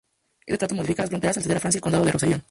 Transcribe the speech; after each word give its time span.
Este 0.47 0.57
tratado 0.57 0.77
modifica 0.77 1.03
las 1.03 1.11
fronteras 1.11 1.37
al 1.37 1.43
ceder 1.43 1.57
a 1.57 1.59
Francia 1.59 1.77
el 1.77 1.81
Condado 1.83 2.03
del 2.05 2.13
Rosellón. 2.13 2.39